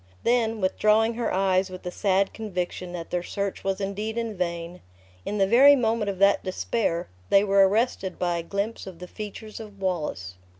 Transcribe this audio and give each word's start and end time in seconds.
Then 0.23 0.61
withdrawing 0.61 1.13
her 1.13 1.31
eyes 1.31 1.69
with 1.69 1.85
a 1.85 1.91
sad 1.91 2.33
conviction 2.33 2.91
that 2.93 3.11
their 3.11 3.21
search 3.21 3.63
was 3.63 3.79
indeed 3.79 4.17
in 4.17 4.35
vain; 4.35 4.81
in 5.27 5.37
the 5.37 5.45
very 5.45 5.75
moment 5.75 6.09
of 6.09 6.17
that 6.17 6.43
despair, 6.43 7.07
they 7.29 7.43
were 7.43 7.67
arrested 7.69 8.17
by 8.17 8.37
a 8.39 8.41
glimpse 8.41 8.87
of 8.87 8.97
the 8.97 9.07
features 9.07 9.59
of 9.59 9.79
Wallace. 9.79 10.37